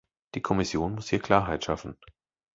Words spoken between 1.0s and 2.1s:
hier Klarheit schaffen.